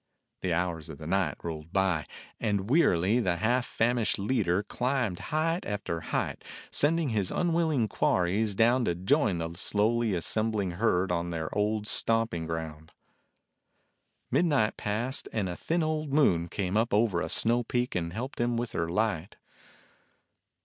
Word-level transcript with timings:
The 0.41 0.51
hours 0.51 0.89
of 0.89 0.97
the 0.97 1.05
night 1.05 1.37
rolled 1.43 1.71
by, 1.71 2.07
and 2.39 2.71
wearily 2.71 3.19
the 3.19 3.35
half 3.35 3.67
famished 3.67 4.17
leader 4.17 4.63
climbed 4.63 5.19
height 5.29 5.63
after 5.63 5.99
height, 6.01 6.43
sending 6.71 7.09
his 7.09 7.29
unwil 7.29 7.67
ling 7.67 7.87
quarries 7.87 8.55
down 8.55 8.83
to 8.85 8.95
join 8.95 9.37
the 9.37 9.51
slowly 9.53 10.13
assem 10.13 10.49
bling 10.49 10.71
herd 10.77 11.11
on 11.11 11.29
their 11.29 11.55
old 11.55 11.85
stamping 11.85 12.47
ground. 12.47 12.93
Midnight 14.31 14.75
passed, 14.75 15.29
and 15.31 15.47
a 15.47 15.55
thin 15.55 15.83
old 15.83 16.11
moon 16.11 16.47
came 16.49 16.75
up 16.75 16.95
over 16.95 17.21
a 17.21 17.29
snow 17.29 17.61
peak 17.61 17.93
and 17.93 18.11
helped 18.11 18.41
him 18.41 18.57
with 18.57 18.71
her 18.71 18.89
light. 18.89 19.35